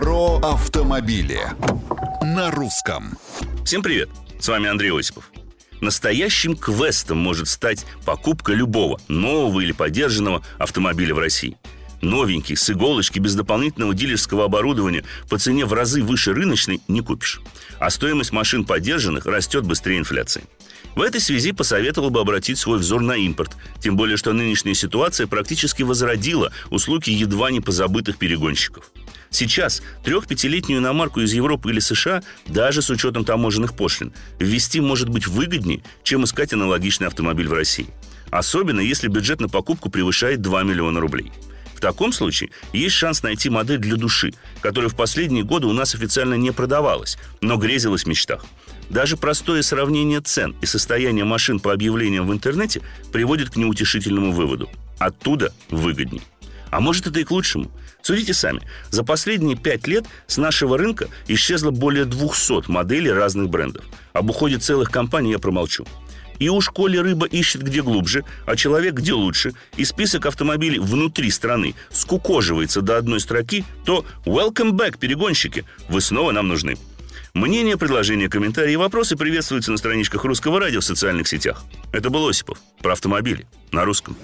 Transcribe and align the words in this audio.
Про 0.00 0.38
автомобили 0.38 1.40
на 2.22 2.50
русском. 2.50 3.18
Всем 3.66 3.82
привет! 3.82 4.08
С 4.38 4.48
вами 4.48 4.70
Андрей 4.70 4.98
Осипов. 4.98 5.30
Настоящим 5.82 6.56
квестом 6.56 7.18
может 7.18 7.48
стать 7.48 7.84
покупка 8.06 8.54
любого, 8.54 8.98
нового 9.08 9.60
или 9.60 9.72
подержанного 9.72 10.42
автомобиля 10.56 11.14
в 11.14 11.18
России. 11.18 11.58
Новенький, 12.00 12.56
с 12.56 12.70
иголочки, 12.70 13.18
без 13.18 13.34
дополнительного 13.34 13.92
дилерского 13.92 14.46
оборудования 14.46 15.04
по 15.28 15.36
цене 15.36 15.66
в 15.66 15.74
разы 15.74 16.02
выше 16.02 16.32
рыночной 16.32 16.80
не 16.88 17.02
купишь. 17.02 17.42
А 17.78 17.90
стоимость 17.90 18.32
машин 18.32 18.64
подержанных 18.64 19.26
растет 19.26 19.66
быстрее 19.66 19.98
инфляции. 19.98 20.44
В 20.96 21.02
этой 21.02 21.20
связи 21.20 21.52
посоветовал 21.52 22.08
бы 22.08 22.20
обратить 22.20 22.58
свой 22.58 22.78
взор 22.78 23.02
на 23.02 23.16
импорт, 23.16 23.52
тем 23.80 23.98
более 23.98 24.16
что 24.16 24.32
нынешняя 24.32 24.74
ситуация 24.74 25.26
практически 25.26 25.82
возродила 25.82 26.52
услуги 26.70 27.10
едва 27.10 27.50
не 27.50 27.60
позабытых 27.60 28.16
перегонщиков. 28.16 28.90
Сейчас 29.30 29.80
трех-пятилетнюю 30.04 30.80
иномарку 30.80 31.20
из 31.20 31.32
Европы 31.32 31.70
или 31.70 31.78
США, 31.78 32.22
даже 32.46 32.82
с 32.82 32.90
учетом 32.90 33.24
таможенных 33.24 33.74
пошлин, 33.74 34.12
ввести 34.38 34.80
может 34.80 35.08
быть 35.08 35.28
выгоднее, 35.28 35.82
чем 36.02 36.24
искать 36.24 36.52
аналогичный 36.52 37.06
автомобиль 37.06 37.48
в 37.48 37.52
России. 37.52 37.86
Особенно, 38.30 38.80
если 38.80 39.08
бюджет 39.08 39.40
на 39.40 39.48
покупку 39.48 39.88
превышает 39.88 40.42
2 40.42 40.64
миллиона 40.64 41.00
рублей. 41.00 41.32
В 41.74 41.80
таком 41.80 42.12
случае 42.12 42.50
есть 42.74 42.94
шанс 42.94 43.22
найти 43.22 43.48
модель 43.48 43.78
для 43.78 43.96
души, 43.96 44.34
которая 44.60 44.90
в 44.90 44.96
последние 44.96 45.44
годы 45.44 45.66
у 45.66 45.72
нас 45.72 45.94
официально 45.94 46.34
не 46.34 46.50
продавалась, 46.50 47.16
но 47.40 47.56
грезилась 47.56 48.02
в 48.02 48.06
мечтах. 48.06 48.44
Даже 48.90 49.16
простое 49.16 49.62
сравнение 49.62 50.20
цен 50.20 50.54
и 50.60 50.66
состояния 50.66 51.24
машин 51.24 51.58
по 51.58 51.72
объявлениям 51.72 52.26
в 52.26 52.32
интернете 52.32 52.82
приводит 53.12 53.50
к 53.50 53.56
неутешительному 53.56 54.32
выводу. 54.32 54.68
Оттуда 54.98 55.54
выгодней. 55.70 56.20
А 56.70 56.80
может, 56.80 57.06
это 57.06 57.20
и 57.20 57.24
к 57.24 57.30
лучшему. 57.30 57.70
Судите 58.02 58.34
сами. 58.34 58.62
За 58.90 59.04
последние 59.04 59.56
пять 59.56 59.86
лет 59.86 60.06
с 60.26 60.36
нашего 60.36 60.78
рынка 60.78 61.08
исчезло 61.26 61.70
более 61.70 62.04
200 62.04 62.70
моделей 62.70 63.12
разных 63.12 63.48
брендов. 63.48 63.84
Об 64.12 64.30
уходе 64.30 64.58
целых 64.58 64.90
компаний 64.90 65.32
я 65.32 65.38
промолчу. 65.38 65.86
И 66.38 66.48
уж 66.48 66.70
коли 66.70 66.96
рыба 66.96 67.26
ищет 67.26 67.62
где 67.62 67.82
глубже, 67.82 68.24
а 68.46 68.56
человек 68.56 68.94
где 68.94 69.12
лучше, 69.12 69.52
и 69.76 69.84
список 69.84 70.24
автомобилей 70.24 70.78
внутри 70.78 71.30
страны 71.30 71.74
скукоживается 71.90 72.80
до 72.80 72.96
одной 72.96 73.20
строки, 73.20 73.64
то 73.84 74.06
welcome 74.24 74.70
back, 74.70 74.98
перегонщики, 74.98 75.66
вы 75.90 76.00
снова 76.00 76.32
нам 76.32 76.48
нужны. 76.48 76.78
Мнения, 77.34 77.76
предложения, 77.76 78.28
комментарии 78.28 78.72
и 78.72 78.76
вопросы 78.76 79.16
приветствуются 79.16 79.70
на 79.70 79.76
страничках 79.76 80.24
Русского 80.24 80.58
радио 80.58 80.80
в 80.80 80.84
социальных 80.84 81.28
сетях. 81.28 81.62
Это 81.92 82.08
был 82.10 82.26
Осипов 82.26 82.58
про 82.82 82.92
автомобили 82.92 83.46
на 83.70 83.84
русском. 83.84 84.16